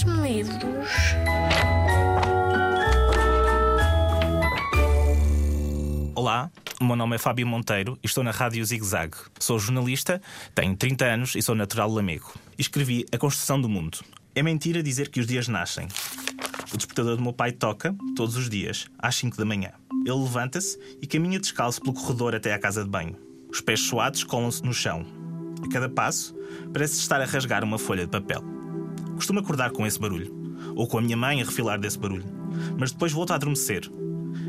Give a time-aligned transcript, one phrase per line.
[0.00, 0.88] Traz-me livros.
[6.14, 9.14] Olá, o meu nome é Fábio Monteiro e estou na Rádio Zig Zag.
[9.38, 10.20] Sou jornalista,
[10.54, 12.32] tenho 30 anos e sou natural Lamego.
[12.58, 13.98] Escrevi A Construção do Mundo.
[14.34, 15.86] É mentira dizer que os dias nascem.
[16.72, 19.72] O despertador do meu pai toca, todos os dias, às 5 da manhã.
[20.06, 23.16] Ele levanta-se e caminha descalço pelo corredor até à casa de banho.
[23.50, 25.04] Os pés suados colam-se no chão.
[25.62, 26.34] A cada passo,
[26.72, 28.59] parece estar a rasgar uma folha de papel.
[29.20, 30.34] Costumo acordar com esse barulho,
[30.74, 32.24] ou com a minha mãe a refilar desse barulho,
[32.78, 33.82] mas depois volto a adormecer,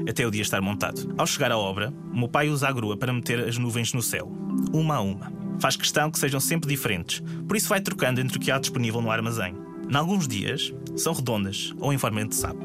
[0.09, 1.13] até o dia estar montado.
[1.17, 4.01] Ao chegar à obra, o meu pai usa a grua para meter as nuvens no
[4.01, 4.31] céu,
[4.71, 5.29] uma a uma.
[5.59, 9.01] Faz questão que sejam sempre diferentes, por isso vai trocando entre o que há disponível
[9.01, 9.53] no armazém.
[9.89, 12.63] Em alguns dias, são redondas ou em forma de sapo.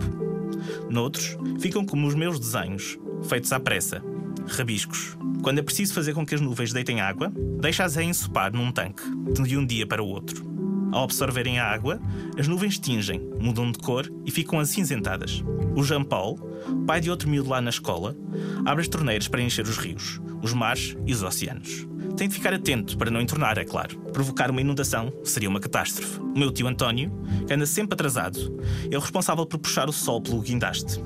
[0.88, 2.96] Noutros, ficam como os meus desenhos,
[3.28, 4.00] feitos à pressa,
[4.46, 5.18] rabiscos.
[5.42, 9.02] Quando é preciso fazer com que as nuvens deitem água, deixa-as a ensopar num tanque,
[9.42, 10.55] de um dia para o outro.
[10.92, 12.00] Ao absorverem a água,
[12.38, 15.42] as nuvens tingem, mudam de cor e ficam acinzentadas.
[15.74, 16.38] O Jean Paul,
[16.86, 18.16] pai de outro miúdo lá na escola,
[18.64, 21.86] abre as torneiras para encher os rios, os mares e os oceanos.
[22.16, 23.98] Tem de ficar atento para não entornar, é claro.
[24.12, 26.18] Provocar uma inundação seria uma catástrofe.
[26.18, 27.12] O meu tio António,
[27.46, 28.58] que anda sempre atrasado,
[28.90, 31.04] é o responsável por puxar o sol pelo guindaste.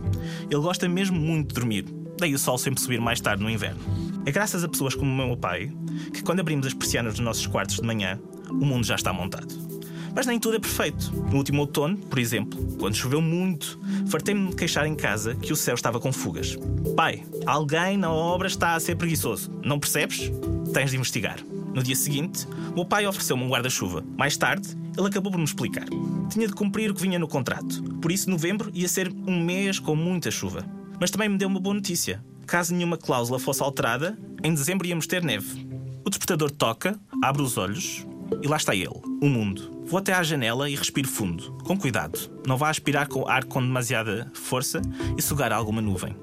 [0.48, 1.84] Ele gosta mesmo muito de dormir,
[2.16, 3.80] daí o sol sempre subir mais tarde no inverno.
[4.24, 5.72] É graças a pessoas como o meu pai
[6.12, 9.69] que, quando abrimos as persianas dos nossos quartos de manhã, o mundo já está montado.
[10.14, 11.12] Mas nem tudo é perfeito.
[11.30, 15.56] No último outono, por exemplo, quando choveu muito, fartei-me de queixar em casa que o
[15.56, 16.56] céu estava com fugas.
[16.97, 19.50] Pai, alguém na obra está a ser preguiçoso.
[19.64, 20.30] Não percebes?
[20.72, 21.39] Tens de investigar.
[21.75, 24.05] No dia seguinte, o meu pai ofereceu-me um guarda-chuva.
[24.17, 25.86] Mais tarde, ele acabou por me explicar.
[26.28, 27.83] Tinha de cumprir o que vinha no contrato.
[28.00, 30.64] Por isso, novembro ia ser um mês com muita chuva.
[31.00, 32.22] Mas também me deu uma boa notícia.
[32.47, 35.67] Caso nenhuma cláusula fosse alterada, em dezembro íamos ter neve.
[36.05, 38.05] O despertador toca, abre os olhos
[38.42, 39.80] e lá está ele, o mundo.
[39.91, 42.30] Vou até à janela e respiro fundo, com cuidado.
[42.46, 44.80] Não vá aspirar com ar com demasiada força
[45.19, 46.14] e sugar alguma nuvem.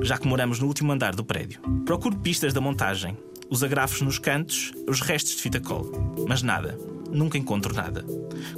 [0.00, 3.14] Já que moramos no último andar do prédio, procuro pistas da montagem,
[3.50, 5.90] os agrafos nos cantos, os restos de fita cola.
[6.26, 6.78] Mas nada.
[7.12, 8.02] Nunca encontro nada.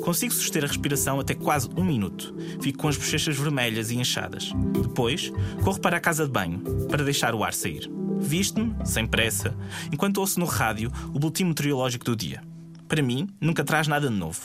[0.05, 2.33] Consigo suster a respiração até quase um minuto.
[2.63, 4.53] Fico com as bochechas vermelhas e inchadas.
[4.83, 5.33] Depois,
[5.65, 7.91] corro para a casa de banho, para deixar o ar sair.
[8.21, 9.57] Visto-me, sem pressa,
[9.93, 12.41] enquanto ouço no rádio o boletim meteorológico do dia
[12.89, 14.41] para mim, nunca traz nada de novo.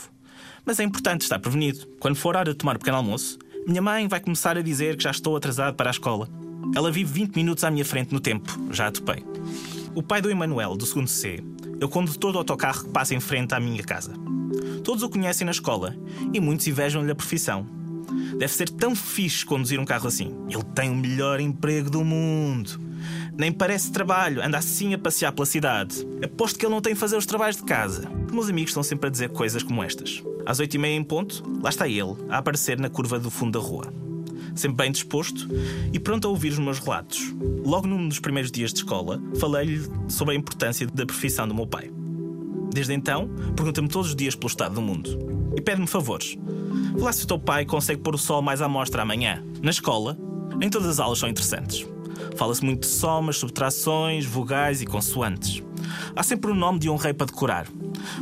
[0.64, 1.86] Mas é importante estar prevenido.
[1.98, 5.02] Quando for hora de tomar o pequeno almoço, minha mãe vai começar a dizer que
[5.02, 6.28] já estou atrasado para a escola.
[6.74, 9.24] Ela vive 20 minutos à minha frente no tempo, já a topei.
[9.94, 11.42] O pai do Emanuel, do segundo C,
[11.80, 14.12] é o condutor do autocarro que passa em frente à minha casa.
[14.82, 15.96] Todos o conhecem na escola
[16.32, 17.66] e muitos invejam-lhe a profissão.
[18.38, 20.34] Deve ser tão fixe conduzir um carro assim.
[20.48, 22.80] Ele tem o melhor emprego do mundo.
[23.36, 26.06] Nem parece trabalho, anda assim a passear pela cidade.
[26.22, 28.08] Aposto que ele não tem de fazer os trabalhos de casa.
[28.26, 30.22] Os meus amigos estão sempre a dizer coisas como estas.
[30.46, 33.58] Às oito e meia em ponto, lá está ele, a aparecer na curva do fundo
[33.58, 33.92] da rua.
[34.54, 35.48] Sempre bem disposto
[35.92, 37.34] e pronto a ouvir os meus relatos.
[37.64, 41.66] Logo num dos primeiros dias de escola, falei-lhe sobre a importância da profissão do meu
[41.66, 41.90] pai.
[42.72, 45.18] Desde então, pergunta-me todos os dias pelo estado do mundo.
[45.56, 46.36] E pede-me favores.
[46.94, 49.42] Vê lá se o teu pai consegue pôr o sol mais à mostra amanhã.
[49.62, 50.18] Na escola,
[50.56, 51.86] nem todas as aulas são interessantes.
[52.36, 55.62] Fala-se muito de somas, subtrações, vogais e consoantes.
[56.14, 57.66] Há sempre o nome de um rei para decorar.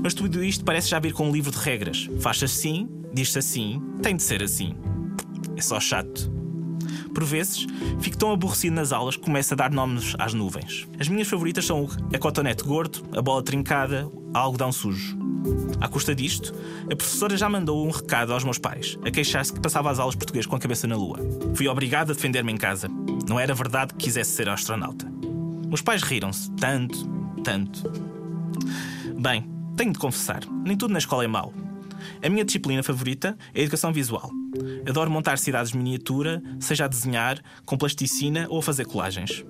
[0.02, 2.08] Mas tudo isto parece já vir com um livro de regras.
[2.20, 4.74] Faz assim, diz-se assim, tem de ser assim.
[5.56, 6.30] É só chato.
[7.14, 7.66] Por vezes,
[8.00, 10.88] fico tão aborrecido nas aulas que começo a dar nomes às nuvens.
[10.98, 15.21] As minhas favoritas são a cotonete gordo, a bola trincada, a algodão sujo.
[15.80, 16.54] À custa disto,
[16.90, 20.14] a professora já mandou um recado aos meus pais, a queixar-se que passava as aulas
[20.14, 21.18] de português com a cabeça na lua.
[21.54, 22.88] Fui obrigado a defender-me em casa.
[23.28, 25.10] Não era verdade que quisesse ser astronauta.
[25.66, 27.08] Meus pais riram-se, tanto,
[27.42, 27.90] tanto.
[29.18, 29.44] Bem,
[29.76, 31.52] tenho de confessar, nem tudo na escola é mau.
[32.22, 34.30] A minha disciplina favorita é a educação visual.
[34.88, 39.44] Adoro montar cidades miniatura, seja a desenhar, com plasticina ou a fazer colagens.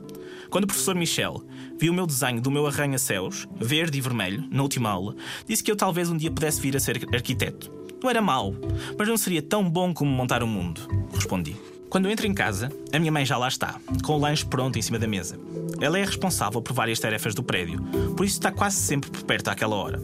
[0.53, 1.43] Quando o professor Michel
[1.81, 5.17] viu o meu desenho do meu arranha-céus, verde e vermelho, na última aula,
[5.49, 7.73] disse que eu talvez um dia pudesse vir a ser arquiteto.
[8.03, 8.55] Não era mau,
[8.99, 10.83] mas não seria tão bom como montar o um mundo,
[11.15, 11.57] respondi.
[11.89, 14.83] Quando entro em casa, a minha mãe já lá está, com o lanche pronto em
[14.83, 15.41] cima da mesa.
[15.81, 17.81] Ela é responsável por várias tarefas do prédio,
[18.15, 20.03] por isso está quase sempre por perto àquela hora.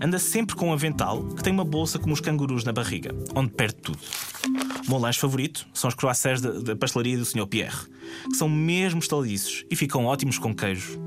[0.00, 3.52] Anda sempre com um avental que tem uma bolsa como os cangurus na barriga, onde
[3.52, 3.98] perde tudo.
[4.86, 7.46] O meu lanche favorito são os croissants da, da pastelaria do Sr.
[7.46, 7.86] Pierre,
[8.28, 11.00] que são mesmo estaliços e ficam ótimos com queijo.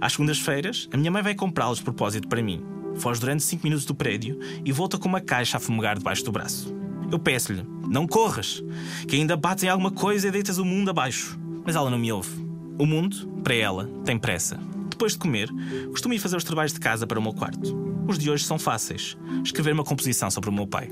[0.00, 2.62] Às segundas-feiras, a minha mãe vai comprá-los de propósito para mim.
[2.96, 6.32] Foge durante 5 minutos do prédio e volta com uma caixa a fumegar debaixo do
[6.32, 6.74] braço.
[7.10, 8.62] Eu peço-lhe, não corras,
[9.06, 11.38] que ainda bates em alguma coisa e deitas o mundo abaixo.
[11.64, 12.30] Mas ela não me ouve.
[12.78, 14.58] O mundo, para ela, tem pressa.
[14.90, 15.50] Depois de comer,
[15.90, 17.76] costumo ir fazer os trabalhos de casa para o meu quarto.
[18.08, 19.16] Os de hoje são fáceis.
[19.44, 20.90] Escrever uma composição sobre o meu pai.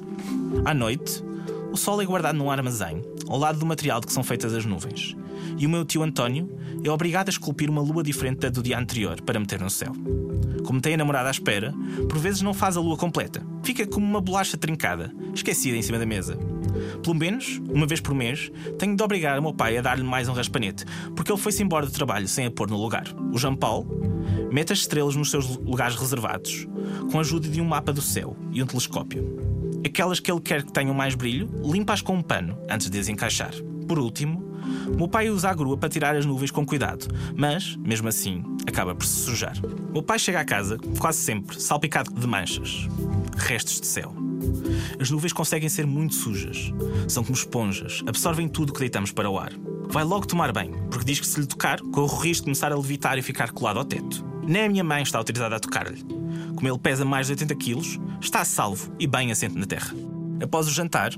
[0.64, 1.22] À noite,
[1.74, 4.64] o sol é guardado num armazém, ao lado do material de que são feitas as
[4.64, 5.16] nuvens.
[5.58, 6.48] E o meu tio António
[6.84, 9.92] é obrigado a esculpir uma lua diferente da do dia anterior para meter no céu.
[10.64, 11.74] Como tem a namorada à espera,
[12.08, 13.44] por vezes não faz a lua completa.
[13.64, 16.38] Fica como uma bolacha trincada, esquecida em cima da mesa.
[17.02, 20.28] Pelo menos, uma vez por mês, tenho de obrigar o meu pai a dar-lhe mais
[20.28, 20.84] um raspanete,
[21.16, 23.06] porque ele foi-se embora do trabalho sem a pôr no lugar.
[23.32, 23.84] O Jean Paul
[24.52, 26.68] mete as estrelas nos seus lugares reservados,
[27.10, 29.54] com a ajuda de um mapa do céu e um telescópio.
[29.84, 33.08] Aquelas que ele quer que tenham mais brilho, limpa-as com um pano antes de as
[33.08, 33.52] encaixar.
[33.86, 34.42] Por último,
[34.96, 38.94] meu pai usa a grua para tirar as nuvens com cuidado, mas, mesmo assim, acaba
[38.94, 39.54] por se sujar.
[39.92, 42.88] Meu pai chega à casa, quase sempre, salpicado de manchas.
[43.36, 44.14] Restos de céu.
[44.98, 46.72] As nuvens conseguem ser muito sujas.
[47.08, 49.52] São como esponjas, absorvem tudo que deitamos para o ar.
[49.88, 52.72] Vai logo tomar banho, porque diz que se lhe tocar, corre o risco de começar
[52.72, 54.24] a levitar e ficar colado ao teto.
[54.46, 56.13] Nem a minha mãe está autorizada a tocar-lhe.
[56.64, 59.94] Como ele pesa mais de 80 quilos, está salvo e bem assente na terra.
[60.42, 61.12] Após o jantar,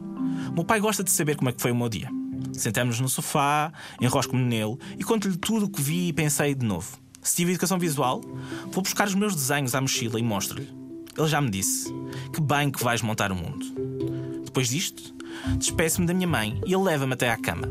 [0.53, 2.11] meu pai gosta de saber como é que foi o meu dia.
[2.53, 6.99] Sentamos-nos no sofá, enrosco-me nele e conto-lhe tudo o que vi e pensei de novo.
[7.23, 8.23] Se tive educação visual,
[8.73, 10.69] vou buscar os meus desenhos à mochila e mostro-lhe.
[11.17, 11.95] Ele já me disse:
[12.33, 13.65] Que bem que vais montar o mundo.
[14.45, 15.15] Depois disto,
[15.57, 17.69] despeço-me da minha mãe e ele leva-me até à cama.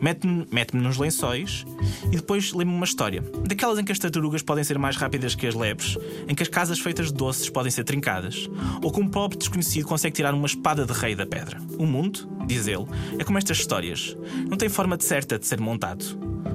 [0.00, 1.64] Mete-me mete nos lençóis
[2.06, 3.22] e depois lê-me uma história.
[3.46, 5.96] Daquelas em que as tartarugas podem ser mais rápidas que as lebres,
[6.28, 8.48] em que as casas feitas de doces podem ser trincadas,
[8.82, 11.60] ou que um pobre desconhecido consegue tirar uma espada de rei da pedra.
[11.78, 12.86] O mundo, diz ele,
[13.18, 14.16] é como estas histórias.
[14.48, 16.04] Não tem forma de certa de ser montado.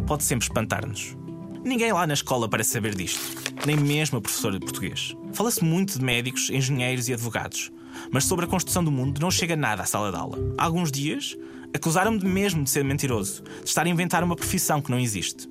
[0.05, 1.15] Pode sempre espantar-nos.
[1.63, 3.21] Ninguém lá na escola parece saber disto,
[3.67, 5.15] nem mesmo a professora de português.
[5.31, 7.71] Fala-se muito de médicos, engenheiros e advogados,
[8.11, 10.37] mas sobre a construção do mundo não chega nada à sala de aula.
[10.57, 11.37] Há alguns dias,
[11.73, 15.49] acusaram-me mesmo de ser mentiroso, de estar a inventar uma profissão que não existe.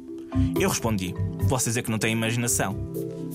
[0.58, 2.76] Eu respondi: Vocês é que não têm imaginação.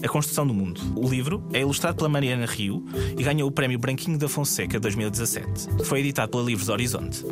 [0.04, 0.81] A Construção do Mundo.
[0.96, 2.86] O livro é ilustrado pela Mariana Rio
[3.18, 5.84] e ganhou o prémio Branquinho da Fonseca 2017.
[5.86, 7.24] Foi editado pela Livros Horizonte.